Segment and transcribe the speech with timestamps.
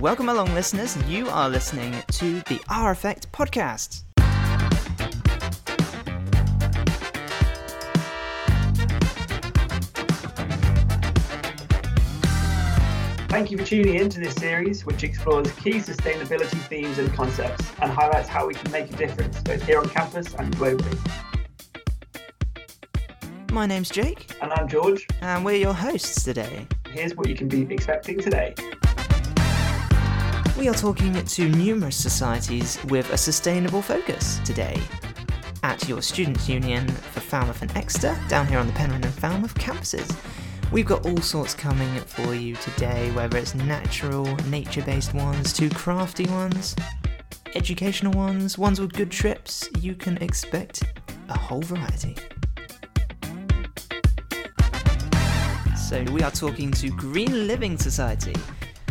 [0.00, 0.96] Welcome along, listeners.
[1.08, 4.04] You are listening to the Our Effect podcast.
[13.28, 17.64] Thank you for tuning in to this series, which explores key sustainability themes and concepts
[17.80, 20.98] and highlights how we can make a difference both here on campus and globally.
[23.52, 25.06] My name's Jake, And I'm George.
[25.22, 26.66] and we're your hosts today.
[26.90, 28.54] Here's what you can be expecting today.
[30.60, 34.78] We are talking to numerous societies with a sustainable focus today.
[35.62, 39.54] At your Students' Union for Falmouth and Exeter, down here on the Penryn and Falmouth
[39.54, 40.14] campuses.
[40.70, 45.70] We've got all sorts coming for you today, whether it's natural, nature based ones, to
[45.70, 46.76] crafty ones,
[47.54, 49.66] educational ones, ones with good trips.
[49.78, 50.82] You can expect
[51.30, 52.16] a whole variety.
[55.74, 58.34] So, we are talking to Green Living Society.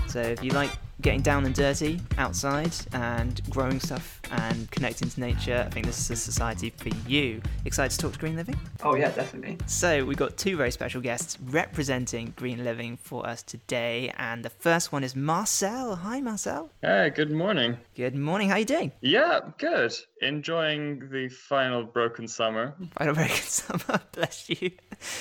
[0.10, 0.72] So, if you like
[1.02, 6.00] getting down and dirty outside and growing stuff and connecting to nature, I think this
[6.00, 7.44] is a society for you.
[7.66, 8.60] Excited to talk to Green Living?
[8.84, 9.60] Oh, yeah, definitely.
[9.68, 14.12] So, we've got two very special guests representing Green Living for us today.
[14.18, 15.96] And the first one is Marcel.
[15.98, 16.72] Hi, Marcel.
[16.82, 17.78] Hey, good morning.
[17.96, 18.50] Good morning.
[18.50, 18.92] How are you doing?
[19.02, 19.94] Yeah, good.
[20.24, 22.74] Enjoying the final broken summer.
[22.98, 24.02] I had a very good summer.
[24.14, 24.72] Bless you.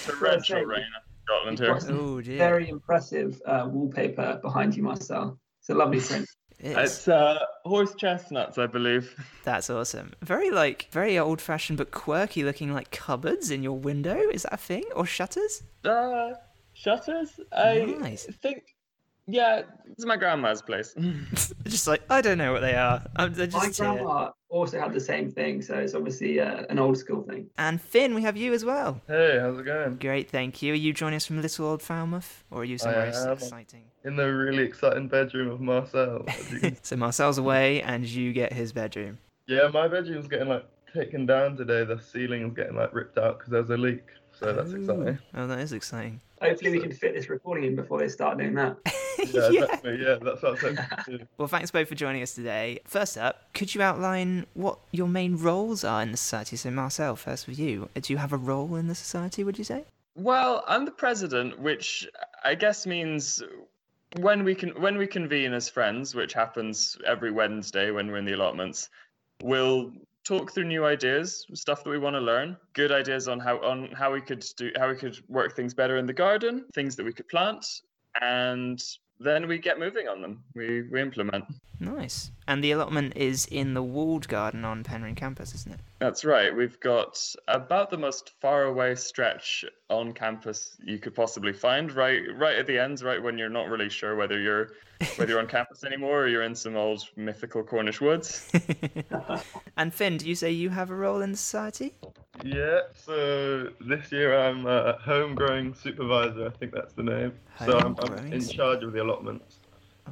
[0.07, 0.87] Torrential rain in
[1.29, 1.79] Scotland here.
[1.91, 2.39] Oh, dear.
[2.39, 5.39] Very impressive uh, wallpaper behind you, Marcel.
[5.61, 6.27] It's a lovely print.
[6.59, 6.91] It is.
[6.91, 9.15] It's uh, horse chestnuts, I believe.
[9.45, 10.13] That's awesome.
[10.23, 14.19] Very like very old fashioned but quirky looking like cupboards in your window.
[14.33, 14.85] Is that a thing?
[14.97, 15.63] Or shutters?
[15.85, 16.31] Uh,
[16.73, 17.39] shutters?
[17.53, 18.27] I Nice.
[18.43, 18.65] think,
[19.29, 19.63] yeah,
[19.93, 20.95] it's my grandma's place.
[21.67, 23.03] just like I don't know what they are.
[23.17, 23.87] Um, they're My just here.
[23.93, 27.47] grandma also had the same thing, so it's obviously uh, an old school thing.
[27.59, 29.01] And Finn, we have you as well.
[29.07, 29.97] Hey, how's it going?
[29.97, 30.73] Great, thank you.
[30.73, 33.33] Are you joining us from Little Old Falmouth, or are you somewhere else am.
[33.33, 33.85] exciting?
[34.05, 36.25] In the really exciting bedroom of Marcel.
[36.27, 39.19] as you can- So Marcel's away, and you get his bedroom.
[39.47, 41.85] yeah, my bedroom's getting like taken down today.
[41.85, 44.05] The ceiling is getting like ripped out because there's a leak.
[44.39, 45.19] So that's exciting.
[45.35, 46.21] Oh, that is exciting.
[46.41, 48.77] Hopefully, we can fit this recording in before they start doing that.
[49.33, 49.61] Yeah, yeah.
[49.67, 50.07] definitely.
[50.07, 50.77] Yeah, that's what I'm
[51.07, 51.27] saying.
[51.39, 52.79] Well, thanks both for joining us today.
[52.85, 56.55] First up, could you outline what your main roles are in the society?
[56.55, 57.89] So, Marcel, first with you.
[57.97, 59.85] Uh, do you have a role in the society, would you say?
[60.15, 62.09] well, I'm the president, which
[62.45, 63.43] I guess means
[64.21, 68.25] when we can when we convene as friends, which happens every Wednesday when we're in
[68.25, 68.89] the allotments,
[69.43, 69.93] we'll
[70.29, 73.91] talk through new ideas, stuff that we want to learn, good ideas on how on
[73.93, 77.05] how we could do how we could work things better in the garden, things that
[77.05, 77.65] we could plant,
[78.21, 78.79] and
[79.21, 80.43] then we get moving on them.
[80.55, 81.45] We we implement.
[81.81, 82.31] Nice.
[82.47, 85.81] And the allotment is in the walled garden on Penryn campus, isn't it?
[86.01, 86.55] That's right.
[86.55, 91.93] We've got about the most far away stretch on campus you could possibly find.
[91.93, 94.71] Right, right at the ends, right when you're not really sure whether you're
[95.17, 98.51] whether you're on campus anymore or you're in some old mythical Cornish woods.
[99.77, 101.95] and Finn, do you say you have a role in society?
[102.45, 106.47] Yeah, so this year I'm uh, home growing supervisor.
[106.47, 107.33] I think that's the name.
[107.65, 109.61] So I'm, I'm in charge of the allotments.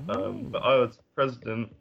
[0.08, 0.26] Oh.
[0.26, 1.74] Um, but I was president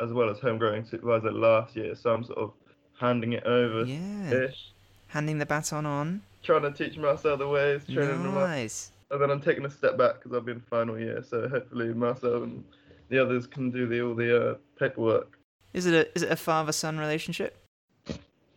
[0.00, 1.94] as well as home growing supervisor last year.
[1.94, 2.52] So I'm sort of
[2.98, 4.30] handing it over yeah.
[4.30, 4.72] ish.
[5.08, 6.22] Handing the baton on.
[6.42, 8.48] Trying to teach Marcel the ways, training him up.
[8.48, 8.92] Nice.
[9.10, 12.44] And then I'm taking a step back because I've been final year, so hopefully Marcel
[12.44, 12.64] and
[13.10, 15.38] the others can do the all the uh, paperwork.
[15.74, 17.61] Is it a is it a father son relationship?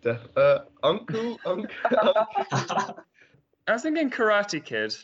[0.06, 1.68] Def- uh, uncle, uncle,
[2.52, 3.00] uncle.
[3.68, 4.96] I was thinking Karate Kid.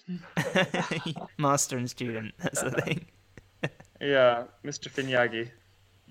[1.40, 2.36] Master and student.
[2.38, 3.08] That's the thing.
[4.00, 4.90] Yeah, Mr.
[4.90, 5.50] Finyagi.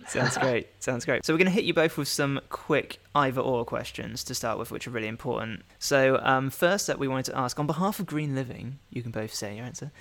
[0.08, 0.68] Sounds great.
[0.80, 1.24] Sounds great.
[1.24, 4.58] So we're going to hit you both with some quick either or questions to start
[4.58, 5.62] with, which are really important.
[5.78, 8.80] So um, first up, we wanted to ask on behalf of Green Living.
[8.90, 9.92] You can both say your answer.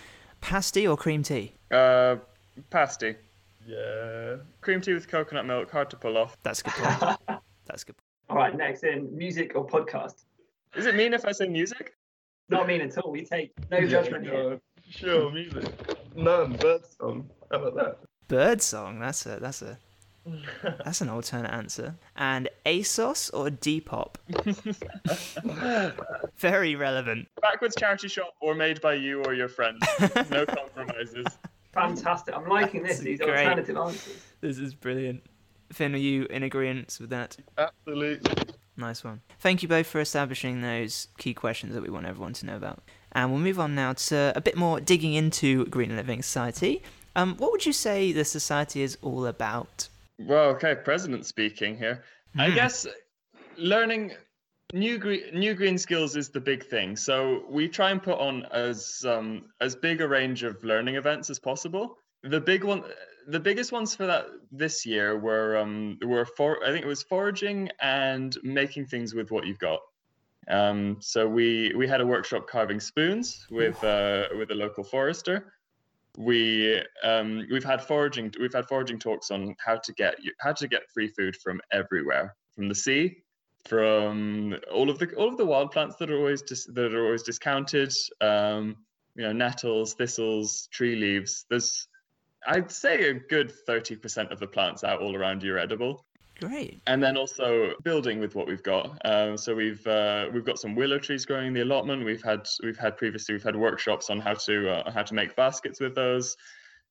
[0.41, 1.53] Pasty or cream tea?
[1.69, 2.15] Uh,
[2.71, 3.15] pasty.
[3.67, 4.37] Yeah.
[4.61, 6.37] Cream tea with coconut milk, hard to pull off.
[6.41, 7.19] That's a good point.
[7.65, 7.95] That's a good.
[8.39, 8.53] Point.
[8.53, 10.25] All right, next in music or podcast.
[10.75, 11.93] Is it mean if I say music?
[12.49, 13.11] Not mean at all.
[13.11, 14.61] We take no judgment Yeah, here.
[14.89, 15.65] Sure, music.
[16.15, 17.29] None, bird song.
[17.51, 17.97] How about that?
[18.27, 18.99] Bird song.
[18.99, 19.77] That's a that's a
[20.63, 21.95] that's an alternate answer.
[22.15, 24.15] And ASOS or Depop?
[26.37, 27.27] Very relevant.
[27.41, 29.79] Backwards charity shop or made by you or your friends.
[30.29, 31.25] No compromises.
[31.73, 32.35] Fantastic.
[32.35, 32.93] I'm liking this.
[32.93, 33.39] That's These great.
[33.47, 34.21] alternative answers.
[34.41, 35.21] This is brilliant.
[35.71, 37.37] Finn, are you in agreement with that?
[37.57, 38.35] Absolutely.
[38.77, 39.21] Nice one.
[39.39, 42.81] Thank you both for establishing those key questions that we want everyone to know about.
[43.11, 46.81] And we'll move on now to a bit more digging into Green Living Society.
[47.15, 49.89] Um, what would you say the society is all about?
[50.19, 52.03] Well, okay, president speaking here.
[52.37, 52.55] I Hmm.
[52.55, 52.87] guess
[53.57, 54.13] learning
[54.73, 56.95] new green new green skills is the big thing.
[56.95, 61.29] So we try and put on as um as big a range of learning events
[61.29, 61.97] as possible.
[62.23, 62.83] The big one
[63.29, 67.03] the biggest ones for that this year were um were for I think it was
[67.03, 69.79] foraging and making things with what you've got.
[70.49, 75.53] Um, so we we had a workshop carving spoons with uh, with a local forester.
[76.17, 80.67] We um, we've had foraging we've had foraging talks on how to get how to
[80.67, 83.17] get free food from everywhere from the sea,
[83.67, 87.05] from all of the all of the wild plants that are always dis- that are
[87.05, 87.93] always discounted.
[88.21, 88.75] Um,
[89.15, 91.45] you know, nettles, thistles, tree leaves.
[91.49, 91.87] There's
[92.47, 96.05] I'd say a good 30% of the plants out all around you are edible.
[96.39, 96.81] Great.
[96.87, 98.97] And then also building with what we've got.
[99.03, 102.05] Um, so we've uh, we've got some willow trees growing in the allotment.
[102.05, 105.35] We've had we've had previously we've had workshops on how to uh, how to make
[105.35, 106.37] baskets with those,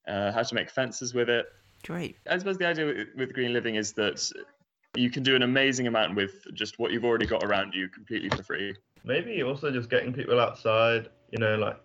[0.07, 1.47] uh, how to make fences with it.
[1.83, 2.17] Great.
[2.29, 4.31] I suppose the idea with, with green living is that
[4.95, 8.29] you can do an amazing amount with just what you've already got around you completely
[8.29, 8.75] for free.
[9.03, 11.77] Maybe also just getting people outside, you know, like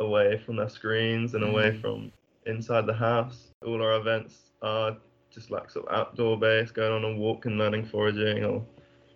[0.00, 1.80] away from their screens and away Mm.
[1.80, 2.12] from
[2.46, 3.48] inside the house.
[3.64, 4.96] All our events are
[5.30, 8.64] just like sort of outdoor based, going on a walk and learning foraging or,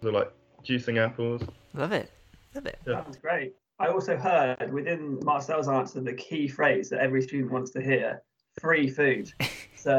[0.02, 0.32] or like
[0.64, 1.42] juicing apples.
[1.74, 2.10] Love it.
[2.54, 2.78] Love it.
[2.86, 3.02] Yeah.
[3.02, 3.54] Sounds great.
[3.78, 8.22] I also heard within Marcel's answer the key phrase that every student wants to hear
[8.60, 9.32] free food.
[9.80, 9.98] So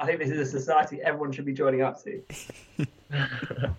[0.00, 2.22] I think this is a society everyone should be joining up to.
[2.78, 2.86] Is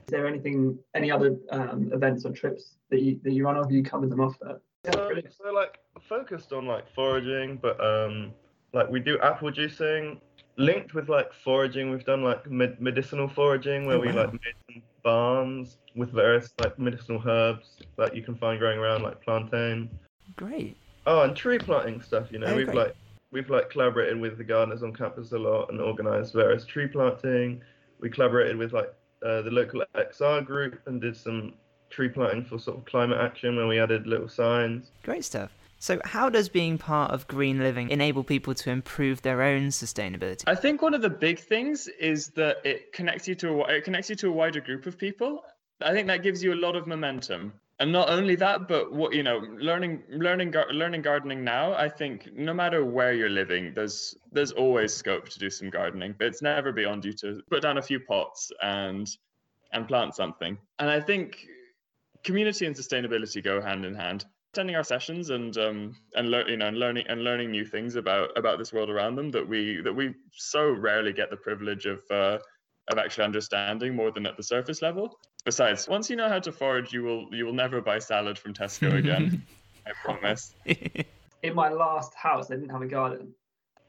[0.06, 3.72] there anything, any other um, events or trips that you that you run off?
[3.72, 4.62] You covered them off there.
[4.84, 5.34] Yeah, so, brilliant.
[5.34, 8.34] so like focused on like foraging, but um
[8.76, 10.20] like we do apple juicing
[10.58, 11.90] linked with like foraging.
[11.90, 14.24] We've done like med- medicinal foraging where Oh, we wow.
[14.26, 19.02] like made some balms with various like medicinal herbs that you can find growing around
[19.02, 19.90] like plantain.
[20.36, 20.78] Great.
[21.08, 22.32] Oh, and tree planting stuff.
[22.32, 22.78] You know, Oh, we've great.
[22.78, 22.96] like
[23.32, 27.62] we've like collaborated with the gardeners on campus a lot and organised various tree planting.
[28.02, 28.94] We collaborated with like
[29.26, 31.54] uh, the local XR group and did some
[31.90, 34.92] tree planting for sort of climate action where we added little signs.
[35.04, 35.52] Great stuff.
[35.80, 40.44] So, how does being part of green living enable people to improve their own sustainability?
[40.48, 43.84] I think one of the big things is that it connects you to a, it
[43.84, 45.44] connects you to a wider group of people.
[45.82, 47.54] I think that gives you a lot of momentum.
[47.80, 51.74] And not only that, but what you know, learning learning learning gardening now.
[51.74, 56.16] I think no matter where you're living, there's there's always scope to do some gardening.
[56.22, 59.10] It's never beyond you to put down a few pots and
[59.74, 60.58] and plant something.
[60.80, 61.48] And I think
[62.24, 64.26] community and sustainability go hand in hand.
[64.56, 67.98] Attending our sessions and um, and lear- you know and learning and learning new things
[67.98, 71.86] about about this world around them that we that we so rarely get the privilege
[71.86, 72.38] of uh,
[72.90, 75.20] of actually understanding more than at the surface level.
[75.44, 78.54] Besides, once you know how to forage, you will you will never buy salad from
[78.54, 79.46] Tesco again.
[79.86, 80.56] I promise.
[81.44, 83.34] In my last house, I didn't have a garden.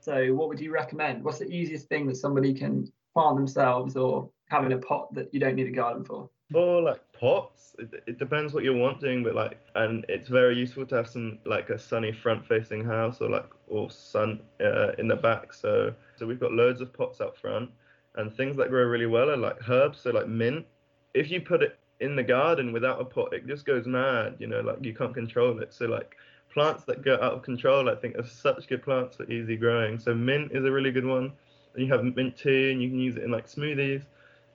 [0.00, 1.22] So, what would you recommend?
[1.22, 5.32] What's the easiest thing that somebody can plant themselves or have in a pot that
[5.32, 6.28] you don't need a garden for?
[6.50, 10.86] For like pots, it, it depends what you're wanting, but like, and it's very useful
[10.86, 15.16] to have some like a sunny front-facing house or like or sun uh, in the
[15.16, 15.52] back.
[15.52, 17.70] So so we've got loads of pots out front,
[18.16, 20.00] and things that grow really well are like herbs.
[20.00, 20.66] So like mint,
[21.14, 24.36] if you put it in the garden without a pot, it just goes mad.
[24.38, 25.72] You know, like you can't control it.
[25.72, 26.16] So like
[26.52, 29.98] plants that go out of control, I think are such good plants for easy growing.
[29.98, 31.32] So mint is a really good one.
[31.74, 34.02] And you have mint tea, and you can use it in like smoothies.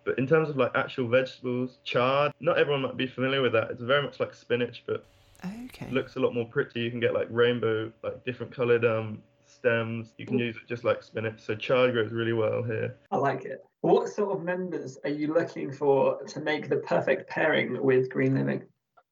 [0.04, 3.72] But in terms of like actual vegetables, chard, not everyone might be familiar with that.
[3.72, 5.06] It's very much like spinach, but
[5.46, 5.90] okay.
[5.92, 6.82] looks a lot more pretty.
[6.82, 10.14] You can get like rainbow, like different coloured um stems.
[10.18, 11.42] You can use it just like spinach.
[11.42, 12.96] So chard grows really well here.
[13.12, 13.64] I like it.
[13.82, 18.36] What sort of members are you looking for to make the perfect pairing with Green
[18.36, 18.64] Living?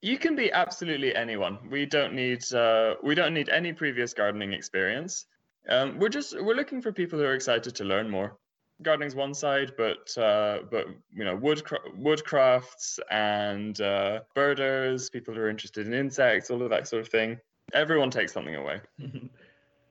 [0.01, 1.59] You can be absolutely anyone.
[1.69, 5.25] We don't need uh, we don't need any previous gardening experience.
[5.67, 8.37] Um, we're just we're looking for people who are excited to learn more.
[8.81, 11.61] Gardening's one side, but uh, but you know wood
[11.99, 17.09] woodcrafts and uh, birders, people who are interested in insects, all of that sort of
[17.09, 17.37] thing.
[17.73, 18.81] Everyone takes something away.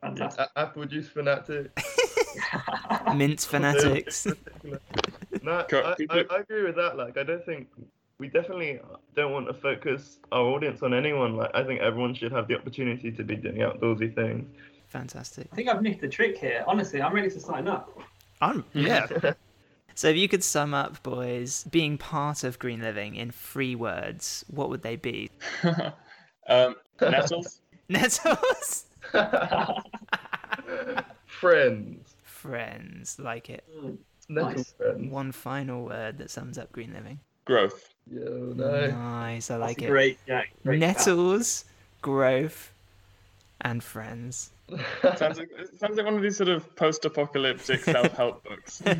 [0.00, 0.46] Fantastic.
[0.56, 1.70] A- apple juice fanatic.
[3.14, 4.26] Mince fanatics.
[5.42, 6.96] no, I, I, I agree with that.
[6.96, 7.68] Like, I don't think
[8.18, 8.80] we definitely
[9.14, 11.36] don't want to focus our audience on anyone.
[11.36, 14.48] Like, I think everyone should have the opportunity to be doing outdoorsy things.
[14.86, 15.48] Fantastic.
[15.52, 16.64] I think I've nicked the trick here.
[16.66, 17.98] Honestly, I'm ready to sign up.
[18.40, 19.06] I'm, yeah.
[19.94, 24.44] so, if you could sum up, boys, being part of green living in three words,
[24.48, 25.30] what would they be?
[26.48, 27.60] um, nettles.
[27.88, 28.84] Nettles.
[31.26, 32.14] friends.
[32.22, 33.64] Friends, like it.
[34.28, 34.72] Nettle Nice.
[34.72, 35.10] friends.
[35.10, 37.18] One final word that sums up green living.
[37.46, 37.94] Growth.
[38.10, 38.86] Yeah, no.
[38.90, 39.88] Nice, I That's like a it.
[39.88, 41.64] great, yeah, great Nettles,
[42.02, 42.72] growth,
[43.62, 44.50] and friends.
[45.16, 48.82] Sounds like it sounds like one of these sort of post-apocalyptic self-help books.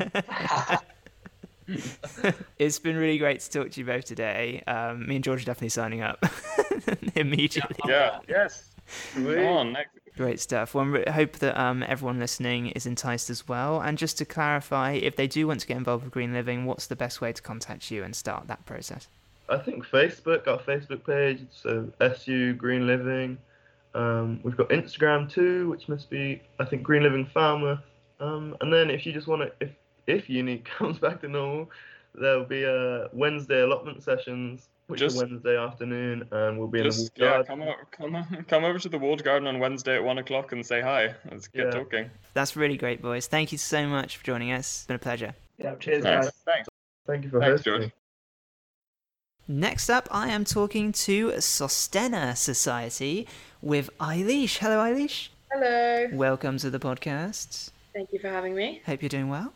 [2.57, 4.63] It's been really great to talk to you both today.
[4.65, 6.25] Um, me and George are definitely signing up
[7.15, 7.75] immediately.
[7.87, 8.19] Yeah.
[8.27, 8.71] Yes.
[9.13, 9.73] Come on.
[9.73, 10.73] Next, Great stuff.
[10.73, 13.79] Well, I hope that um, everyone listening is enticed as well.
[13.79, 16.87] And just to clarify, if they do want to get involved with Green Living, what's
[16.87, 19.07] the best way to contact you and start that process?
[19.47, 23.37] I think Facebook, our Facebook page, so SU Green Living.
[23.95, 27.79] Um, we've got Instagram too, which must be I think Green Living Falmouth.
[28.19, 29.71] Um, and then if you just want to, if
[30.07, 31.69] if uni comes back to normal,
[32.15, 36.83] there'll be a uh, Wednesday allotment sessions, which just, are Wednesday afternoon, and we'll be
[36.83, 39.95] just, in the yeah, come over, come come over to the walled garden on Wednesday
[39.95, 41.13] at one o'clock and say hi.
[41.31, 41.71] Let's get yeah.
[41.71, 42.09] talking.
[42.33, 43.27] That's really great, boys.
[43.27, 44.79] Thank you so much for joining us.
[44.79, 45.33] It's been a pleasure.
[45.57, 46.31] Yeah, cheers, guys.
[46.45, 46.69] Thanks.
[47.07, 47.81] Thank you for Thanks, hosting.
[47.81, 47.91] George.
[49.51, 53.27] Next up, I am talking to Sostenna Society
[53.61, 54.57] with Eilish.
[54.57, 55.29] Hello, Eilish.
[55.51, 56.07] Hello.
[56.13, 57.71] Welcome to the podcast.
[57.93, 58.81] Thank you for having me.
[58.85, 59.53] Hope you're doing well.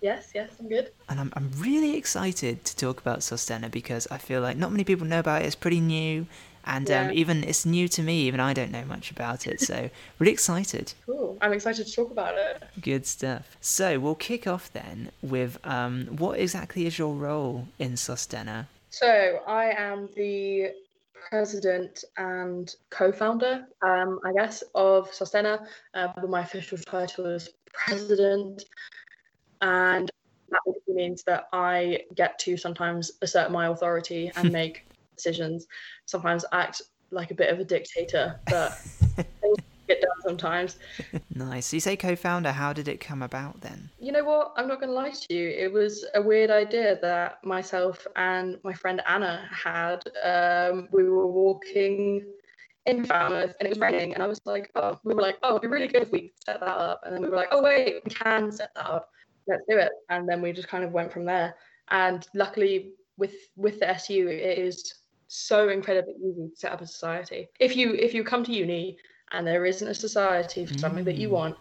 [0.00, 0.92] Yes, yes, I'm good.
[1.08, 4.84] And I'm, I'm really excited to talk about Sostenna because I feel like not many
[4.84, 5.46] people know about it.
[5.46, 6.26] It's pretty new.
[6.64, 7.06] And um, yeah.
[7.06, 9.60] um, even it's new to me, even I don't know much about it.
[9.60, 9.88] So,
[10.18, 10.92] really excited.
[11.06, 11.38] Cool.
[11.40, 12.62] I'm excited to talk about it.
[12.80, 13.56] Good stuff.
[13.60, 18.66] So, we'll kick off then with um, what exactly is your role in Sostenna?
[18.90, 20.72] So I am the
[21.28, 25.66] president and co-founder, um, I guess, of Sostenna.
[25.94, 28.64] Uh, but my official title is president,
[29.60, 30.10] and
[30.50, 34.84] that means that I get to sometimes assert my authority and make
[35.16, 35.66] decisions.
[36.06, 38.78] Sometimes act like a bit of a dictator, but
[40.28, 40.78] sometimes.
[41.34, 41.72] nice.
[41.72, 42.52] You say co-founder.
[42.52, 43.90] How did it come about then?
[43.98, 44.52] You know what?
[44.56, 45.48] I'm not going to lie to you.
[45.48, 50.02] It was a weird idea that myself and my friend Anna had.
[50.22, 52.26] Um, we were walking
[52.86, 55.50] in Falmouth and it was raining, and I was like, oh, we were like, oh,
[55.50, 57.00] it'd be really good if we set that up.
[57.04, 59.10] And then we were like, oh wait, we can set that up.
[59.46, 59.92] Let's do it.
[60.10, 61.54] And then we just kind of went from there.
[61.90, 64.94] And luckily, with with the SU, it is
[65.28, 67.48] so incredibly easy to set up a society.
[67.60, 68.98] If you if you come to uni
[69.32, 71.32] and there isn't a society for something that you mm.
[71.32, 71.56] want,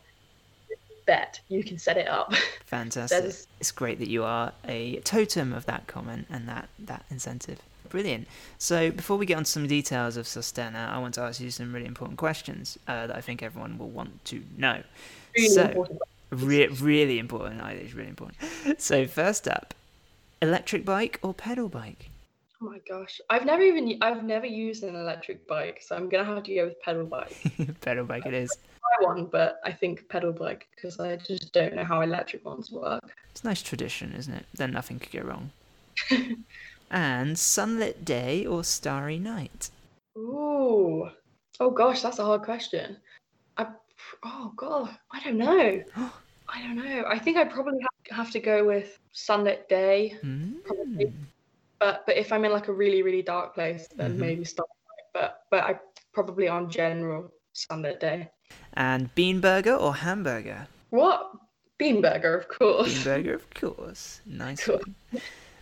[1.06, 2.34] bet you can set it up.
[2.66, 3.34] Fantastic.
[3.60, 7.60] it's great that you are a totem of that comment and that, that incentive.
[7.90, 8.28] Brilliant.
[8.58, 11.50] So before we get on to some details of Sostenna, I want to ask you
[11.50, 14.84] some really important questions uh, that I think everyone will want to know.
[15.36, 16.00] Really so, important.
[16.30, 17.62] Re- really important.
[17.62, 18.38] I think it's really important.
[18.80, 19.74] So first up,
[20.42, 22.10] electric bike or pedal bike?
[22.60, 26.26] Oh my gosh, I've never even I've never used an electric bike, so I'm gonna
[26.26, 27.38] have to go with pedal bike.
[27.82, 28.52] pedal bike, it is.
[28.84, 32.72] I one, but I think pedal bike because I just don't know how electric ones
[32.72, 33.16] work.
[33.30, 34.46] It's a nice tradition, isn't it?
[34.56, 35.52] Then nothing could go wrong.
[36.92, 39.70] and sunlit day or starry night?
[40.18, 41.10] Ooh,
[41.60, 42.98] oh gosh, that's a hard question.
[43.58, 43.68] I
[44.26, 45.84] oh god, I don't know.
[46.50, 47.04] I don't know.
[47.08, 50.16] I think I'd probably have, have to go with sunlit day.
[50.24, 50.64] Mm.
[50.64, 51.14] Probably
[51.80, 54.20] but but if I'm in like a really really dark place, then mm-hmm.
[54.20, 54.68] maybe stop.
[55.14, 55.80] But but I
[56.14, 58.30] probably on general Sunday day.
[58.74, 60.68] And bean burger or hamburger?
[60.90, 61.32] What?
[61.78, 62.94] Bean burger, of course.
[62.94, 64.22] Bean burger, of course.
[64.26, 64.64] Nice.
[64.64, 64.82] Cool.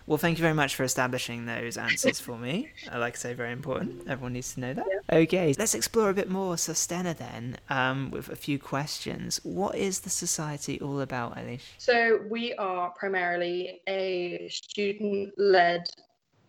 [0.07, 2.69] Well, thank you very much for establishing those answers for me.
[2.91, 4.07] I like to say very important.
[4.07, 4.85] Everyone needs to know that.
[4.87, 5.17] Yeah.
[5.17, 9.39] Okay, let's explore a bit more Sustena then, um, with a few questions.
[9.43, 11.63] What is the society all about, Eilish?
[11.79, 15.87] So we are primarily a student-led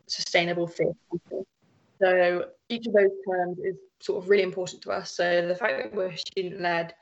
[0.08, 0.94] sustainable theatre.
[2.00, 5.10] So each of those terms is sort of really important to us.
[5.12, 6.94] So the fact that we're student-led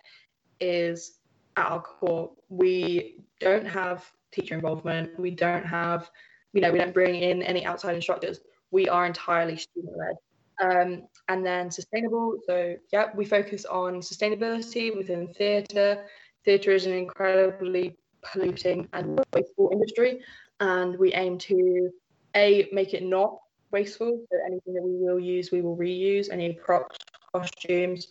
[0.61, 1.19] is
[1.57, 2.31] at our core.
[2.49, 5.19] We don't have teacher involvement.
[5.19, 6.11] We don't have
[6.55, 8.41] you know, we don't bring in any outside instructors.
[8.71, 10.17] We are entirely student led.
[10.63, 12.39] Um, and then sustainable.
[12.47, 16.07] So, yeah, we focus on sustainability within theatre.
[16.45, 20.21] Theatre is an incredibly polluting and wasteful industry,
[20.61, 21.91] and we aim to
[22.35, 23.39] a make it not
[23.71, 24.21] wasteful.
[24.31, 26.31] So anything that we will use, we will reuse.
[26.31, 26.97] Any props,
[27.33, 28.09] costumes,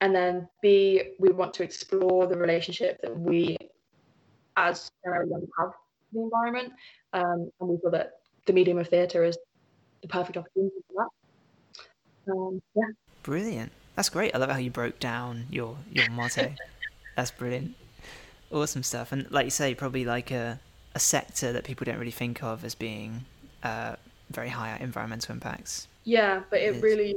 [0.00, 3.56] and then b we want to explore the relationship that we
[4.56, 6.72] as young have with the environment
[7.12, 9.38] um, and we feel that the medium of theatre is
[10.02, 11.06] the perfect opportunity for
[12.26, 12.32] that.
[12.32, 12.84] Um, yeah.
[13.22, 13.72] Brilliant.
[13.96, 14.34] That's great.
[14.34, 16.52] I love how you broke down your your motto.
[17.16, 17.74] That's brilliant.
[18.50, 19.12] Awesome stuff.
[19.12, 20.60] And like you say, probably like a
[20.94, 23.24] a sector that people don't really think of as being
[23.64, 23.96] uh,
[24.30, 25.88] very high environmental impacts.
[26.04, 27.16] Yeah, but it, it really,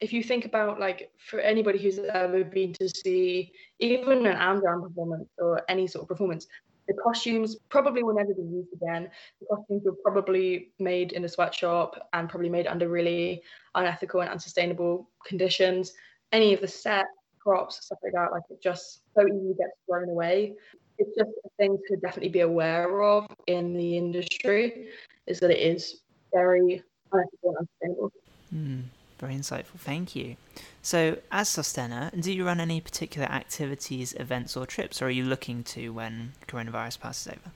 [0.00, 4.82] if you think about like for anybody who's ever been to see even an am-dram
[4.82, 6.46] performance or any sort of performance,
[6.86, 9.10] the costumes probably will never be used again.
[9.40, 13.42] The costumes were probably made in a sweatshop and probably made under really
[13.74, 15.92] unethical and unsustainable conditions.
[16.30, 17.06] Any of the set,
[17.40, 20.54] props, stuff like that, like it just so easily gets thrown away.
[20.98, 24.88] It's just a thing to definitely be aware of in the industry
[25.26, 26.00] is that it is
[26.32, 28.12] very unsustainable.
[28.54, 28.82] Mm.
[29.18, 29.78] Very insightful.
[29.78, 30.36] Thank you.
[30.82, 35.24] So, as Sostena, do you run any particular activities, events, or trips, or are you
[35.24, 37.50] looking to when coronavirus passes over?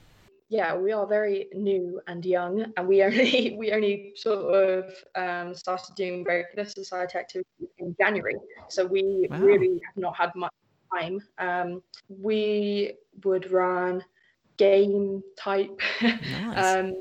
[0.49, 5.53] Yeah, we are very new and young, and we only we only sort of um,
[5.53, 8.35] started doing regular society activities in January.
[8.69, 9.37] So we Wow.
[9.37, 10.51] really have not had much
[10.91, 11.21] time.
[11.37, 14.03] Um, we would run
[14.57, 16.75] game type Nice.
[16.75, 16.93] um,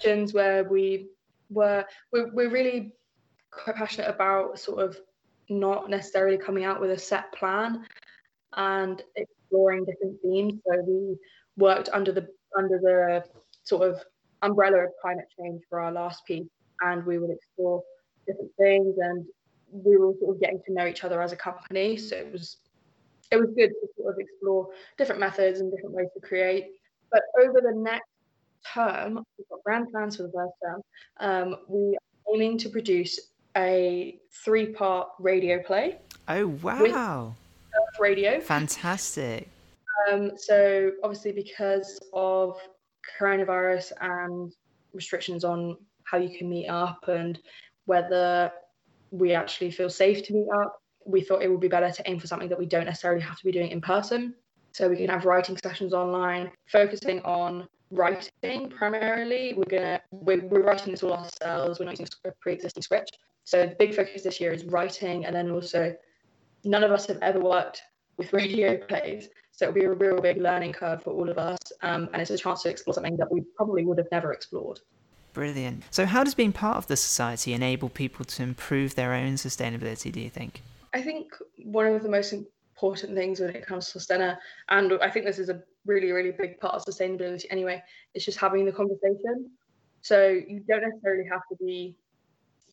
[0.00, 1.08] sessions where we
[1.48, 2.92] were we're, we're really
[3.50, 4.98] quite passionate about sort of
[5.48, 7.84] not necessarily coming out with a set plan
[8.56, 10.54] and exploring different themes.
[10.66, 11.16] So we
[11.56, 13.24] worked under the under the
[13.64, 14.00] sort of
[14.42, 16.48] umbrella of climate change for our last piece
[16.80, 17.82] and we would explore
[18.26, 19.26] different things and
[19.70, 21.96] we were sort of getting to know each other as a company.
[21.96, 22.58] So it was
[23.30, 26.72] it was good to sort of explore different methods and different ways to create.
[27.12, 28.09] But over the next
[28.74, 30.80] term, we've got grand plans for the first term.
[31.20, 33.18] Um, we are aiming to produce
[33.56, 35.98] a three-part radio play,
[36.28, 37.34] oh, wow.
[37.98, 38.40] radio.
[38.40, 39.48] Fantastic.
[40.10, 42.56] Um, so obviously, because of
[43.18, 44.52] coronavirus and
[44.92, 47.38] restrictions on how you can meet up and
[47.86, 48.52] whether
[49.10, 52.18] we actually feel safe to meet up, we thought it would be better to aim
[52.18, 54.34] for something that we don't necessarily have to be doing in person.
[54.72, 59.54] So we can have writing sessions online, focusing on writing primarily.
[59.56, 61.78] We're gonna we're, we're writing this all ourselves.
[61.78, 63.18] We're not using a pre-existing script.
[63.44, 65.94] So the big focus this year is writing, and then also
[66.64, 67.82] none of us have ever worked
[68.16, 71.58] with radio plays, so it'll be a real big learning curve for all of us,
[71.82, 74.80] um, and it's a chance to explore something that we probably would have never explored.
[75.32, 75.84] Brilliant.
[75.90, 80.10] So, how does being part of the society enable people to improve their own sustainability,
[80.10, 80.62] do you think?
[80.92, 81.32] I think
[81.64, 85.38] one of the most important things when it comes to Stena, and I think this
[85.38, 87.82] is a really, really big part of sustainability anyway,
[88.14, 89.50] It's just having the conversation.
[90.02, 91.96] So you don't necessarily have to be,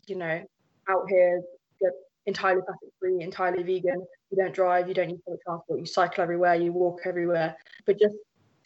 [0.07, 0.43] you know,
[0.89, 1.41] out here
[2.27, 4.05] entirely plastic free, entirely vegan.
[4.29, 7.57] You don't drive, you don't use public transport, you cycle everywhere, you walk everywhere.
[7.85, 8.15] But just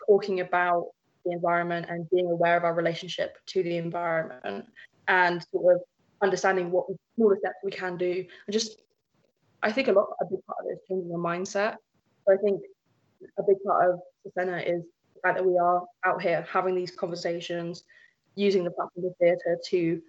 [0.06, 0.88] talking about
[1.26, 4.66] the environment and being aware of our relationship to the environment
[5.08, 5.82] and sort of
[6.24, 8.82] understanding what smaller steps we can do and just
[9.64, 11.76] I think a lot a big part of it is changing your mindset.
[12.26, 12.62] So I think
[13.38, 14.84] a big part of Susanna is
[15.16, 17.84] the fact that we are out here having these conversations,
[18.36, 20.02] using the platform of theatre to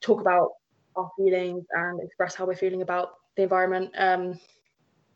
[0.00, 0.50] talk about
[0.96, 3.90] our feelings and express how we're feeling about the environment.
[3.96, 4.38] Um,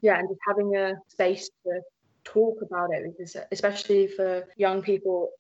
[0.01, 1.81] yeah, and just having a space to
[2.25, 5.31] talk about it because especially for young people,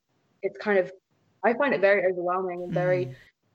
[0.42, 0.92] it's kind of
[1.42, 3.14] I find it very overwhelming and very Mm.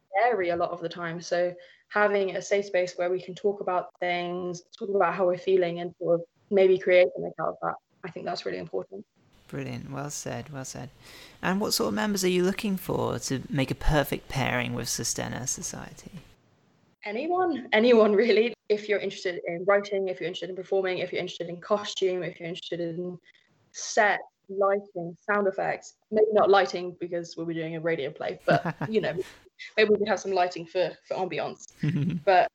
[0.09, 1.21] scary a lot of the time.
[1.21, 1.53] So
[1.89, 5.81] having a safe space where we can talk about things, talk about how we're feeling,
[5.81, 7.75] and sort of maybe create something out of that.
[8.03, 9.05] I think that's really important.
[9.47, 9.91] Brilliant.
[9.91, 10.51] Well said.
[10.51, 10.89] Well said.
[11.41, 14.87] And what sort of members are you looking for to make a perfect pairing with
[14.87, 16.11] Sustaina Society?
[17.05, 18.53] Anyone, anyone really.
[18.67, 22.23] If you're interested in writing, if you're interested in performing, if you're interested in costume,
[22.23, 23.19] if you're interested in
[23.73, 28.75] set, lighting, sound effects, maybe not lighting because we'll be doing a radio play, but
[28.89, 29.13] you know,
[29.77, 31.67] maybe we could have some lighting for for ambiance.
[32.25, 32.51] but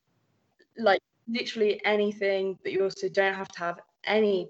[0.79, 4.49] like literally anything but you also don't have to have any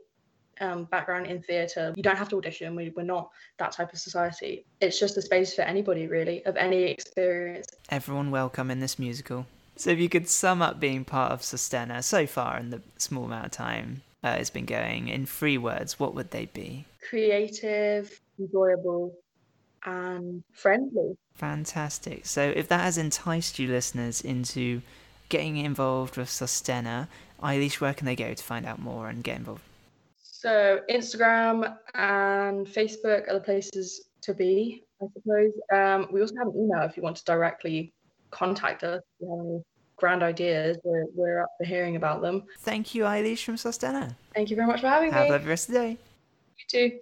[0.61, 3.99] um, background in theatre you don't have to audition we, we're not that type of
[3.99, 8.99] society it's just a space for anybody really of any experience Everyone welcome in this
[8.99, 9.47] musical.
[9.75, 13.25] So, if you could sum up being part of Sustaina so far in the small
[13.25, 16.85] amount of time uh, it's been going in three words, what would they be?
[17.09, 19.17] creative enjoyable
[19.85, 22.27] and friendly Fantastic.
[22.27, 24.83] So, if that has enticed you listeners into
[25.31, 27.09] getting involved with Sustaina,
[27.43, 29.63] Eilish, where can they go to find out more and get involved?
[30.41, 36.47] So instagram and facebook are the places to be i suppose um, we also have
[36.47, 37.93] an email if you want to directly
[38.31, 39.63] contact us if you have any
[39.97, 44.15] grand ideas we're, we're up for hearing about them Thank you, Eilish from Sustaina.
[44.35, 45.15] thank you very much for having me.
[45.15, 45.99] Have a lovely rest of the day.
[46.57, 46.99] you too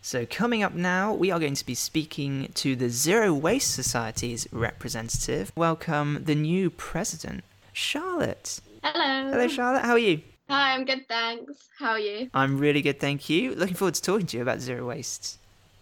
[0.00, 4.46] So, coming up now, we are going to be speaking to the Zero Waste Society's
[4.52, 5.50] representative.
[5.56, 8.60] Welcome the new president, Charlotte.
[8.84, 9.30] Hello.
[9.32, 9.84] Hello, Charlotte.
[9.84, 10.22] How are you?
[10.52, 11.70] Hi, I'm good, thanks.
[11.78, 12.28] How are you?
[12.34, 13.54] I'm really good, thank you.
[13.54, 15.38] Looking forward to talking to you about zero waste.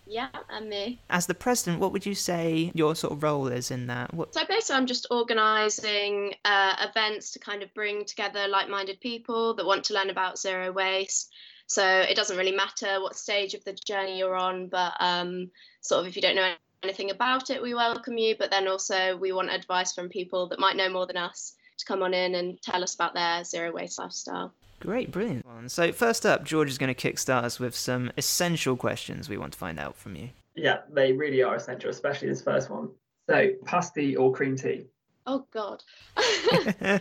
[0.06, 1.00] Yeah, and me.
[1.10, 4.14] As the president, what would you say your sort of role is in that?
[4.14, 4.32] What?
[4.32, 9.66] So basically, I'm just organising uh, events to kind of bring together like-minded people that
[9.66, 11.32] want to learn about zero waste.
[11.66, 16.02] So it doesn't really matter what stage of the journey you're on, but um, sort
[16.02, 16.52] of if you don't know
[16.84, 18.36] anything about it, we welcome you.
[18.38, 21.86] But then also we want advice from people that might know more than us to
[21.86, 24.52] come on in and tell us about their zero waste lifestyle.
[24.80, 25.44] Great, brilliant.
[25.70, 29.52] So first up, George is going to kickstart us with some essential questions we want
[29.52, 30.30] to find out from you.
[30.54, 32.88] Yeah, they really are essential, especially this first one.
[33.28, 34.86] So, pasty or cream tea?
[35.26, 35.82] Oh God.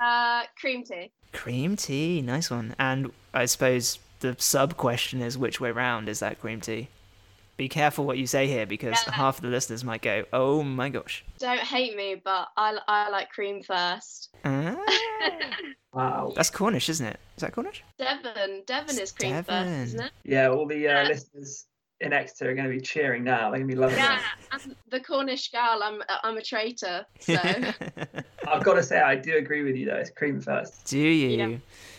[0.00, 1.10] uh, cream tea.
[1.32, 2.74] cream tea, nice one.
[2.78, 6.88] And I suppose the sub question is which way round is that cream tea?
[7.56, 9.14] Be careful what you say here because Yeah.
[9.14, 13.30] half the listeners might go, "Oh my gosh." Don't hate me, but I, I like
[13.30, 14.28] cream first.
[14.44, 14.76] Ah,
[15.92, 16.32] Wow.
[16.36, 17.18] that's Cornish, isn't it?
[17.36, 17.82] Is that Cornish?
[17.98, 19.64] Devon, Devon is cream Devon.
[19.64, 20.12] first, isn't it?
[20.24, 21.08] Yeah, all the uh, Yeah.
[21.08, 21.64] listeners
[22.02, 23.48] in Exeter are going to be cheering now.
[23.50, 24.22] They're going to be loving Yeah, it.
[24.52, 25.82] I'm the Cornish gal.
[25.82, 27.06] I'm I'm a traitor.
[27.20, 27.32] So
[28.46, 29.96] I've got to say, I do agree with you though.
[29.96, 30.84] It's cream first.
[30.84, 31.28] Do you?
[31.52, 31.56] Yeah.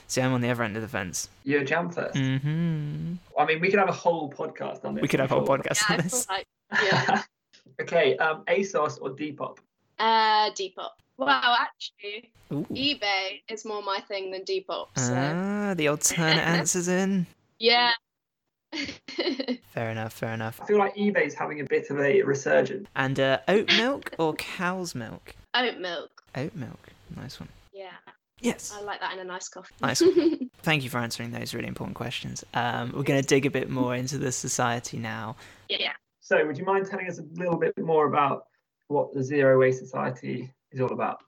[0.08, 1.28] See, I'm on the other end of the fence.
[1.44, 2.18] You're a jam first.
[2.18, 5.02] hmm I mean, we could have a whole podcast on this.
[5.02, 5.58] We could have a I'm whole sure.
[5.58, 6.28] podcast yeah, on I this.
[6.30, 6.48] like
[6.84, 7.24] yeah.
[7.82, 9.58] okay, um, ASOS or Depop?
[10.00, 10.92] Uh, Depop.
[11.18, 12.66] Well, actually, Ooh.
[12.72, 14.88] eBay is more my thing than Depop.
[14.96, 17.26] So Ah, the alternate answers in.
[17.60, 17.92] yeah.
[19.74, 20.60] Fair enough, fair enough.
[20.62, 22.88] I feel like eBay's having a bit of a resurgence.
[22.96, 25.34] And uh, oat milk or cow's milk?
[25.56, 26.24] Oat milk.
[26.36, 26.80] Oat milk.
[27.16, 27.50] Nice one.
[27.74, 27.92] Yeah,
[28.40, 28.74] Yes.
[28.76, 29.74] I like that in a nice coffee.
[29.82, 30.02] Nice
[30.62, 32.44] Thank you for answering those really important questions.
[32.54, 35.36] Um, we're going to dig a bit more into the society now.
[35.70, 35.94] yeah.
[36.20, 38.44] So, would you mind telling us a little bit more about
[38.90, 41.22] what the Zero Waste Society is all about?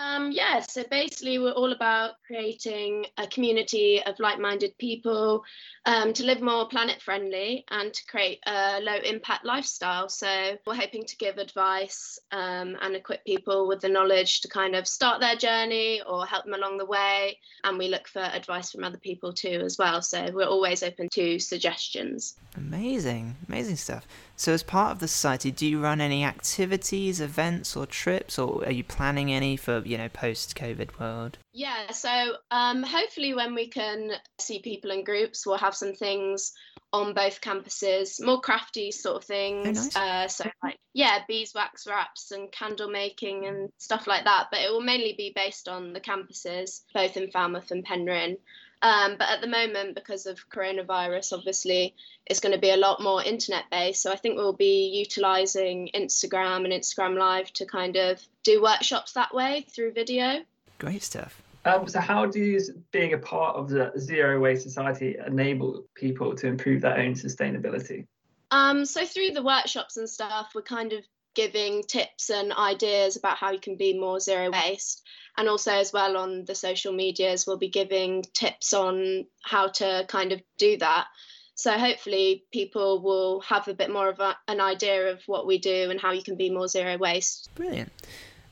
[0.00, 5.44] Um, yeah, so basically, we're all about creating a community of like minded people
[5.84, 10.08] um, to live more planet friendly and to create a low impact lifestyle.
[10.08, 14.74] So, we're hoping to give advice um, and equip people with the knowledge to kind
[14.74, 17.38] of start their journey or help them along the way.
[17.64, 20.00] And we look for advice from other people too, as well.
[20.00, 22.36] So, we're always open to suggestions.
[22.56, 24.06] Amazing, amazing stuff.
[24.36, 28.64] So, as part of the society, do you run any activities, events, or trips, or
[28.64, 31.38] are you planning any for you know post COVID world?
[31.52, 36.52] Yeah, so um, hopefully when we can see people in groups, we'll have some things
[36.92, 39.66] on both campuses, more crafty sort of things.
[39.66, 39.96] Oh, nice.
[39.96, 44.46] uh, so like yeah, beeswax wraps and candle making and stuff like that.
[44.52, 48.36] But it will mainly be based on the campuses, both in Falmouth and Penryn.
[48.82, 51.94] Um, but at the moment, because of coronavirus, obviously,
[52.26, 54.02] it's going to be a lot more internet based.
[54.02, 59.12] So I think we'll be utilizing Instagram and Instagram Live to kind of do workshops
[59.12, 60.40] that way through video.
[60.78, 61.42] Great stuff.
[61.66, 66.46] Um, so, how does being a part of the Zero Waste Society enable people to
[66.46, 68.06] improve their own sustainability?
[68.50, 73.36] Um, so through the workshops and stuff, we're kind of giving tips and ideas about
[73.36, 75.02] how you can be more zero waste.
[75.36, 80.04] And also as well on the social medias, we'll be giving tips on how to
[80.08, 81.06] kind of do that.
[81.54, 85.58] So hopefully people will have a bit more of a, an idea of what we
[85.58, 87.50] do and how you can be more zero waste.
[87.54, 87.92] Brilliant.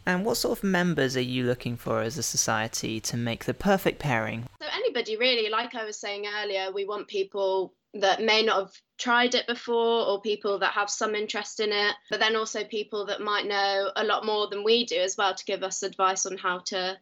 [0.07, 3.53] And what sort of members are you looking for as a society to make the
[3.53, 4.47] perfect pairing?
[4.61, 8.73] So anybody really, like I was saying earlier, we want people that may not have
[8.99, 13.07] tried it before or people that have some interest in it, but then also people
[13.07, 16.27] that might know a lot more than we do as well to give us advice
[16.27, 16.97] on how to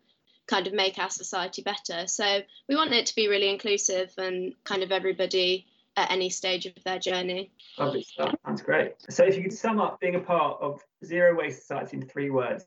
[0.46, 2.06] kind of make our society better.
[2.06, 6.66] So we want it to be really inclusive and kind of everybody at any stage
[6.66, 7.50] of their journey.
[7.78, 8.34] Lovely stuff.
[8.44, 8.94] Sounds great.
[9.08, 12.30] So, if you could sum up being a part of Zero Waste Society in three
[12.30, 12.66] words,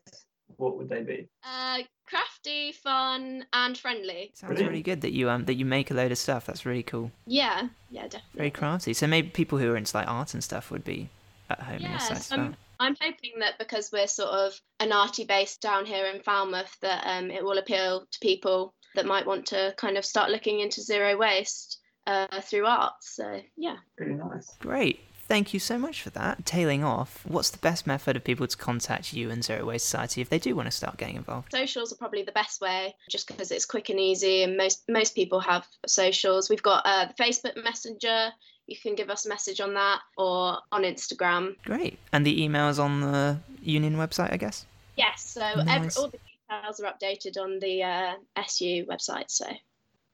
[0.56, 1.28] what would they be?
[1.44, 1.78] Uh,
[2.10, 4.32] crafty, fun, and friendly.
[4.34, 4.70] Sounds Brilliant.
[4.70, 6.46] really good that you um that you make a load of stuff.
[6.46, 7.10] That's really cool.
[7.26, 8.38] Yeah, yeah, definitely.
[8.38, 8.92] Very crafty.
[8.92, 11.08] So maybe people who are into like art and stuff would be
[11.48, 12.46] at home in this site Yes, as well.
[12.46, 16.76] I'm, I'm hoping that because we're sort of an arty base down here in Falmouth,
[16.82, 20.60] that um, it will appeal to people that might want to kind of start looking
[20.60, 22.94] into zero waste uh, through art.
[23.02, 24.56] So yeah, Really nice.
[24.58, 25.00] Great.
[25.30, 26.44] Thank you so much for that.
[26.44, 30.20] Tailing off, what's the best method of people to contact you and Zero Waste Society
[30.20, 31.52] if they do want to start getting involved?
[31.52, 35.14] socials are probably the best way, just because it's quick and easy, and most most
[35.14, 36.50] people have socials.
[36.50, 38.30] We've got uh, the Facebook Messenger.
[38.66, 41.54] You can give us a message on that or on Instagram.
[41.64, 42.00] Great.
[42.12, 44.66] And the email's on the union website, I guess?
[44.96, 49.46] Yes, so every, all the details are updated on the uh, SU website, so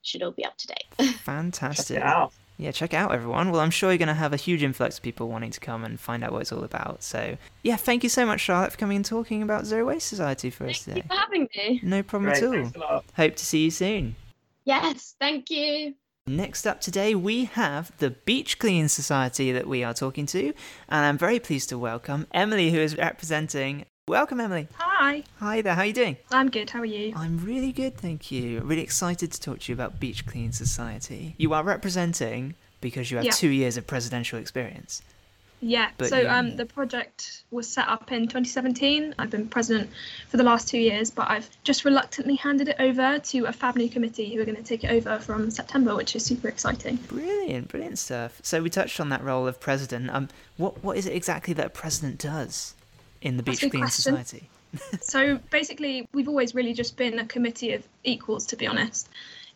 [0.02, 1.10] should all be up to date.
[1.20, 2.02] Fantastic.
[2.58, 2.64] Check it out.
[2.64, 3.50] Yeah, check it out, everyone.
[3.50, 5.84] Well, I'm sure you're going to have a huge influx of people wanting to come
[5.84, 7.02] and find out what it's all about.
[7.02, 10.50] So, yeah, thank you so much, Charlotte, for coming and talking about Zero Waste Society
[10.50, 11.14] for us Thank you today.
[11.14, 11.80] for having me.
[11.82, 12.42] No problem Great.
[12.42, 12.52] at all.
[12.52, 13.04] Thanks a lot.
[13.16, 14.16] Hope to see you soon.
[14.64, 15.94] Yes, thank you.
[16.28, 20.46] Next up today, we have the Beach Clean Society that we are talking to,
[20.88, 23.84] and I'm very pleased to welcome Emily, who is representing.
[24.08, 24.68] Welcome, Emily.
[24.78, 25.74] Hi, Hi there.
[25.74, 26.16] How are you doing?
[26.30, 26.70] I'm good.
[26.70, 27.12] How are you?
[27.16, 28.60] I'm really good, thank you.
[28.60, 31.34] Really excited to talk to you about Beach Clean Society.
[31.38, 33.32] You are representing because you have Yeah.
[33.32, 35.02] two years of presidential experience.
[35.60, 35.88] Yeah.
[35.98, 39.12] But so you- um, the project was set up in 2017.
[39.18, 39.90] I've been president
[40.28, 43.74] for the last two years, but I've just reluctantly handed it over to a fab
[43.74, 46.94] new committee who are going to take it over from September, which is super exciting.
[47.08, 48.38] Brilliant, brilliant stuff.
[48.44, 50.10] So we touched on that role of president.
[50.10, 52.74] Um, what what is it exactly that a president does
[53.26, 54.16] in the Beach Clean question.
[54.16, 54.48] Society?
[55.00, 59.08] So basically, we've always really just been a committee of equals, to be honest.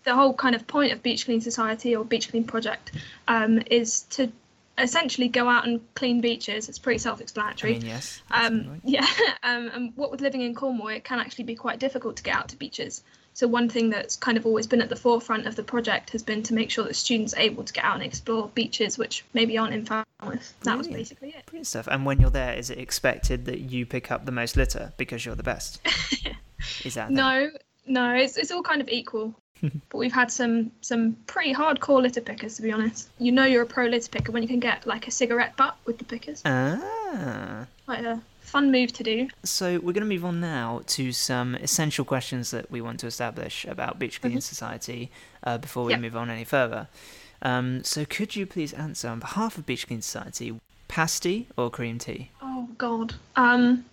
[0.04, 2.92] The whole kind of point of Beach Clean Society or Beach Clean Project
[3.28, 4.32] um, is to
[4.78, 6.70] essentially go out and clean beaches.
[6.70, 7.74] It's pretty self-explanatory.
[7.74, 8.22] mean, yes.
[8.30, 9.06] Um, yeah,
[9.42, 12.34] um, and what with living in Cornwall, it can actually be quite difficult to get
[12.34, 13.02] out to beaches.
[13.34, 16.22] So one thing that's kind of always been at the forefront of the project has
[16.22, 19.24] been to make sure that students are able to get out and explore beaches which
[19.32, 20.54] maybe aren't in Falmouth.
[20.62, 21.46] That was basically it.
[21.46, 21.86] Brilliant stuff.
[21.86, 25.24] And when you're there, is it expected that you pick up the most litter because
[25.24, 25.80] you're the best?
[26.84, 27.50] Is that No,
[27.90, 29.34] no, it's it's all kind of equal.
[29.62, 33.10] but we've had some some pretty hardcore litter pickers, to be honest.
[33.18, 35.76] You know you're a pro litter picker when you can get like a cigarette butt
[35.84, 36.40] with the pickers.
[36.46, 37.66] Ah.
[37.84, 39.28] Quite a fun move to do.
[39.44, 43.06] So we're going to move on now to some essential questions that we want to
[43.06, 44.42] establish about Beach Clean Mhm.
[44.42, 45.10] Society
[45.44, 46.00] uh, before we Yep.
[46.00, 46.88] move on any further.
[47.42, 51.98] Um, so could you please answer on behalf of Beach Clean Society, pasty or cream
[51.98, 52.30] tea?
[52.42, 53.14] Oh God.
[53.36, 53.84] Um,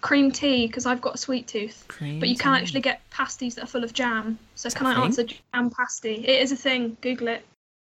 [0.00, 1.84] cream tea because I've got a sweet tooth.
[1.88, 2.60] Cream But you can tea.
[2.62, 4.38] actually get pasties that are full of jam.
[4.54, 6.24] So can I answer jam pasty?
[6.26, 6.96] It is a thing.
[7.00, 7.44] Google it.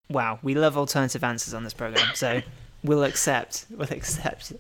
[0.10, 2.42] Wow, we love alternative answers on this program, so
[2.84, 3.66] we'll accept.
[3.70, 4.54] We'll accept.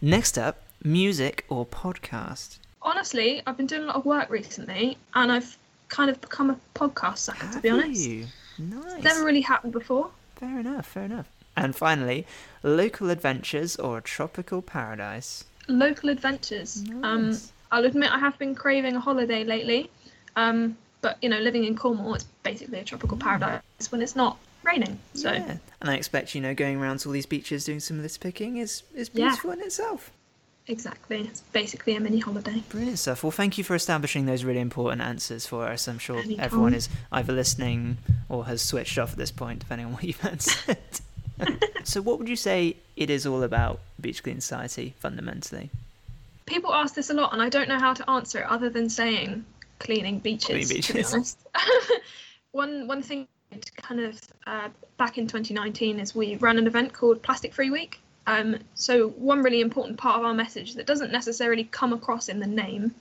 [0.00, 2.58] Next up, music or podcast?
[2.80, 6.58] Honestly, I've been doing a lot of work recently, and I've kind of become a
[6.74, 7.50] podcast sucker.
[7.52, 8.26] to be honest, you?
[8.58, 8.94] Nice.
[8.94, 10.10] it's never really happened before.
[10.36, 10.86] Fair enough.
[10.86, 11.28] Fair enough.
[11.56, 12.24] And finally,
[12.62, 15.44] local adventures or a tropical paradise?
[15.68, 16.82] Local adventures.
[17.02, 17.36] Um,
[17.70, 19.90] I'll admit I have been craving a holiday lately,
[20.36, 24.38] um, but you know, living in Cornwall, it's basically a tropical paradise when it's not
[24.64, 24.98] raining.
[25.14, 25.58] So Yeah.
[25.80, 28.18] And I expect, you know, going around to all these beaches doing some of this
[28.18, 29.26] picking is, is Yeah.
[29.26, 30.10] beautiful in itself.
[30.66, 32.62] exactly, it's basically a mini holiday.
[32.68, 33.22] Brilliant stuff.
[33.22, 35.88] Well, thank you for establishing those really important answers for us.
[35.88, 36.44] I'm sure Anytime.
[36.44, 37.96] everyone is either listening
[38.28, 40.76] or has switched off at this point, depending on what you've answered.
[41.84, 45.70] so, what would you say it is all about, Beach Clean Society, fundamentally?
[46.46, 48.90] People ask this a lot, and I don't know how to answer it other than
[48.90, 49.44] saying
[49.78, 50.68] cleaning beaches.
[50.68, 52.00] Clean To be
[52.52, 56.92] one one thing to kind of uh, back in 2019 is we ran an event
[56.92, 58.00] called Plastic Free Week.
[58.26, 62.40] Um, so one really important part of our message that doesn't necessarily come across in
[62.40, 62.94] the name,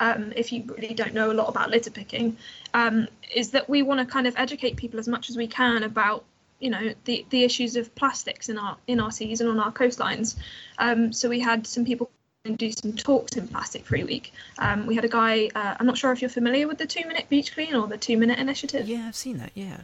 [0.00, 2.36] um, if you really don't know a lot about litter picking,
[2.74, 5.82] um, is that we want to kind of educate people as much as we can
[5.82, 6.24] about
[6.60, 9.72] you know the the issues of plastics in our in our seas and on our
[9.72, 10.36] coastlines.
[10.78, 12.10] Um, so we had some people
[12.44, 14.32] and do some talks in Plastic Free Week.
[14.58, 15.50] Um, we had a guy.
[15.54, 17.98] Uh, I'm not sure if you're familiar with the Two Minute Beach Clean or the
[17.98, 18.88] Two Minute Initiative.
[18.88, 19.80] Yeah, I've seen that, yeah.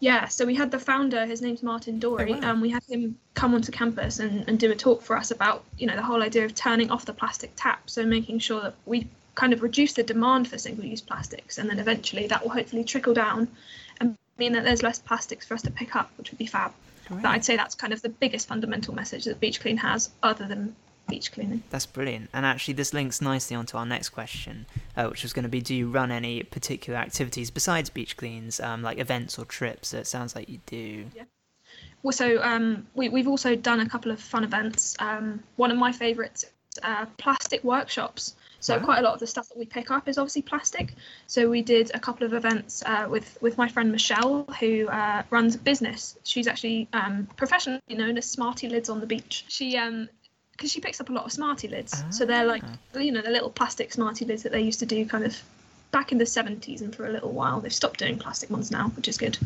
[0.00, 2.50] Yeah, so we had the founder, his name's Martin Dorey, Oh, wow.
[2.50, 5.64] and we had him come onto campus and, and do a talk for us about,
[5.78, 7.88] you know, the whole idea of turning off the plastic tap.
[7.88, 11.78] So making sure that we kind of reduce the demand for single-use plastics, and then
[11.78, 13.48] eventually that will hopefully trickle down
[13.98, 16.72] and mean that there's less plastics for us to pick up, which would be fab.
[17.08, 20.46] But I'd say that's kind of the biggest fundamental message that Beach Clean has, other
[20.46, 20.74] than
[21.08, 21.62] beach cleaning.
[21.70, 22.30] That's brilliant.
[22.32, 24.66] And actually, this links nicely onto our next question,
[24.96, 28.60] uh, which was going to be Do you run any particular activities besides beach cleans,
[28.60, 29.94] um, like events or trips?
[29.94, 31.06] It sounds like you do.
[31.14, 31.24] yeah
[32.02, 34.96] Also, um, we, we've also done a couple of fun events.
[34.98, 36.44] Um, one of my favourites,
[36.82, 38.36] uh, plastic workshops.
[38.64, 38.84] So Wow.
[38.84, 40.94] quite a lot of the stuff that we pick up is obviously plastic.
[41.26, 45.22] So we did a couple of events uh, with with my friend Michelle, who uh,
[45.28, 46.16] runs a business.
[46.24, 49.44] She's actually um, professionally known as Smarty Lids on the Beach.
[49.48, 50.08] She um
[50.52, 52.02] because she picks up a lot of Smarty lids.
[52.10, 52.98] So they're like Ah.
[52.98, 55.36] you know the little plastic Smarty lids that they used to do kind of
[55.90, 58.88] back in the 70s and for a little while they've stopped doing plastic ones now
[58.96, 59.38] which is good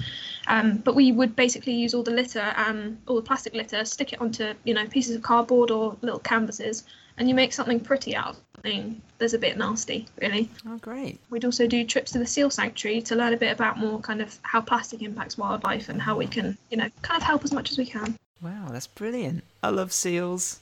[0.46, 4.14] um, but we would basically use all the litter um, all the plastic litter stick
[4.14, 6.84] it onto you know pieces of cardboard or little canvases
[7.18, 11.18] and you make something pretty out of something there's a bit nasty really Oh, great.
[11.30, 14.20] we'd also do trips to the seal sanctuary to learn a bit about more kind
[14.22, 17.52] of how plastic impacts wildlife and how we can you know kind of help as
[17.52, 19.42] much as we can Wow, that's brilliant.
[19.64, 20.60] I love seals.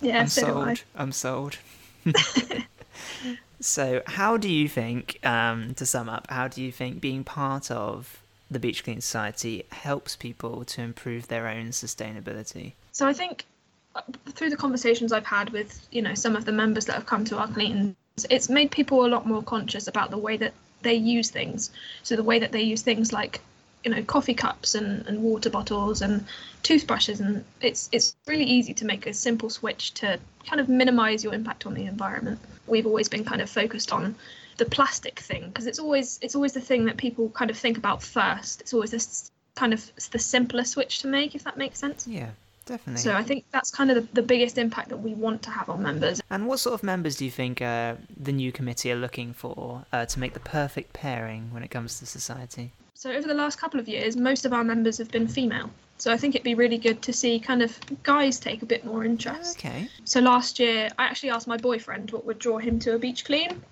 [0.00, 0.82] yeah I'm so sold.
[0.96, 1.58] I'm sold.
[3.60, 7.70] so, how do you think, um, to sum up, how do you think being part
[7.70, 8.20] of
[8.50, 12.72] the Beach Clean Society helps people to improve their own sustainability?
[12.92, 13.44] So I think
[14.30, 17.24] through the conversations I've had with you know some of the members that have come
[17.26, 17.94] to our cleans,
[18.30, 20.52] it's made people a lot more conscious about the way that
[20.82, 21.70] they use things.
[22.02, 23.40] So the way that they use things like
[23.84, 26.24] you know coffee cups and, and water bottles and
[26.62, 31.22] toothbrushes and it's it's really easy to make a simple switch to kind of minimize
[31.22, 32.40] your impact on the environment.
[32.66, 34.14] We've always been kind of focused on
[34.56, 37.76] the plastic thing because it's always it's always the thing that people kind of think
[37.76, 38.60] about first.
[38.60, 42.06] It's always this kind of the simpler switch to make if that makes sense.
[42.06, 42.30] Yeah,
[42.64, 43.02] definitely.
[43.02, 45.68] So I think that's kind of the, the biggest impact that we want to have
[45.68, 46.20] on members.
[46.30, 49.84] And what sort of members do you think uh, the new committee are looking for
[49.92, 52.72] uh, to make the perfect pairing when it comes to society?
[52.94, 55.70] So over the last couple of years, most of our members have been female.
[55.98, 58.84] So I think it'd be really good to see kind of guys take a bit
[58.84, 59.58] more interest.
[59.58, 59.88] Okay.
[60.04, 63.24] So last year, I actually asked my boyfriend what would draw him to a beach
[63.24, 63.62] clean,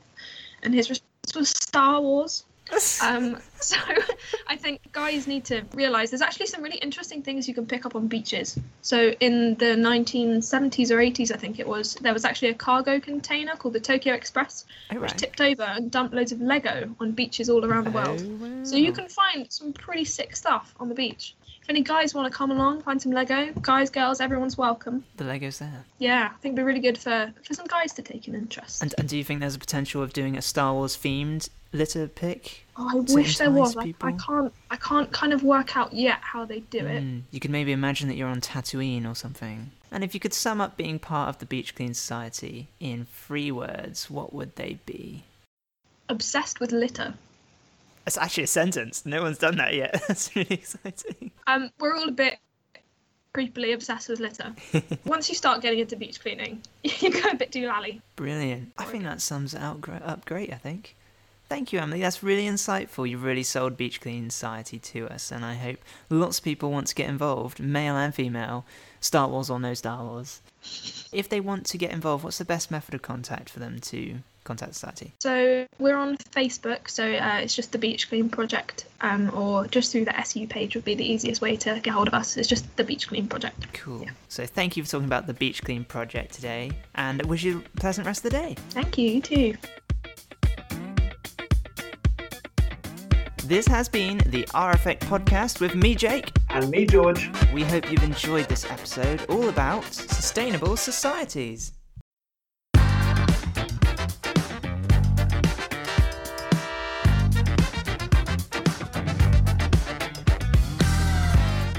[0.63, 2.45] and his response was Star Wars.
[3.03, 3.77] Um, so
[4.47, 7.85] I think guys need to realise there's actually some really interesting things you can pick
[7.85, 8.59] up on beaches.
[8.83, 13.01] So in the 1970s or 80s, I think it was, there was actually a cargo
[13.01, 15.19] container called the Tokyo Express, Oh, which right.
[15.19, 18.23] tipped over and dumped loads of Lego on beaches all around the world.
[18.25, 21.35] Oh, So you can find some pretty sick stuff on the beach.
[21.63, 25.05] If any guys want to come along, find some Lego, guys, girls, everyone's welcome.
[25.17, 25.85] The Lego's there.
[25.99, 28.83] Yeah, I think it'd be really good for, for some guys to take an interest.
[28.83, 32.09] And, and do you think there's a potential of doing a Star Wars themed litter
[32.09, 32.67] pick?
[32.77, 33.77] Oh, I wish there was.
[33.77, 34.53] I, I can't.
[34.73, 37.03] I can't kind of work out yet how they do it.
[37.05, 39.71] Mm, you could maybe imagine that you're on Tatooine or something.
[39.93, 43.53] And if you could sum up being part of the Beach Clean Society in three
[43.53, 45.23] words, what would they be?
[46.09, 47.15] Obsessed with litter.
[48.05, 49.07] That's actually a sentence.
[49.07, 50.03] No one's done that yet.
[50.09, 51.31] That's really exciting.
[51.47, 52.39] Um, we're all a bit
[53.35, 54.55] creepily obsessed with litter.
[55.05, 58.01] Once you start getting into beach cleaning, you go a bit doolally.
[58.17, 58.73] Brilliant.
[58.79, 60.97] I think that sums it out up great, I think.
[61.49, 62.01] Thank you, Emily.
[62.01, 63.09] That's really insightful.
[63.09, 66.87] You've really sold Beach Clean Society to us, and I hope lots of people want
[66.87, 68.65] to get involved, male and female,
[69.01, 70.41] Star Wars or no Star Wars.
[71.13, 74.21] If they want to get involved, what's the best method of contact for them to
[74.45, 75.13] contact Society?
[75.21, 79.93] So we're on Facebook, so uh, it's just the Beach Clean Project, um, or just
[79.93, 82.37] through the SU page would be the easiest way to get hold of us.
[82.37, 83.73] It's just the Beach Clean Project.
[83.73, 84.03] Cool.
[84.03, 84.11] Yeah.
[84.29, 87.81] So thank you for talking about the Beach Clean project today, and wish you a
[87.81, 88.57] pleasant rest of the day.
[88.71, 89.55] Thank you, you too.
[93.45, 96.31] This has been the Our Effect podcast with me, Jake.
[96.51, 97.29] And me, George.
[97.53, 101.73] We hope you've enjoyed this episode all about sustainable societies.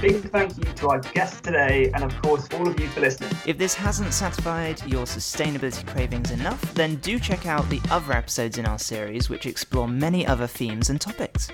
[0.04, 3.30] Big thank you to our guests today, and of course, all of you for listening.
[3.46, 8.58] If this hasn't satisfied your sustainability cravings enough, then do check out the other episodes
[8.58, 11.48] in our series, which explore many other themes and topics.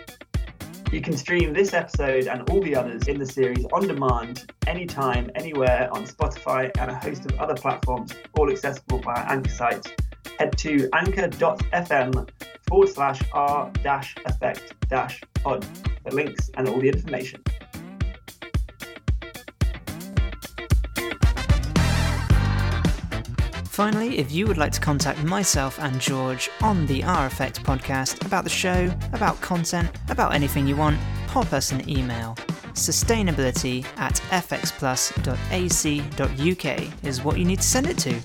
[0.90, 5.30] You can stream this episode and all the others in the series on demand, anytime,
[5.36, 10.02] anywhere on Spotify and a host of other platforms, all accessible via Anchor site.
[10.40, 12.28] Head to anchor.fm
[12.66, 15.64] forward slash our dash effect dash pod
[16.02, 17.44] for links and all the information.
[23.70, 28.26] Finally, if you would like to contact myself and George on the Our Effect podcast
[28.26, 32.35] about the show, about content, about anything you want, pop us an email.
[32.72, 34.64] Sustainability at fxplus.ac.uk
[37.04, 38.20] is what you need to send it to.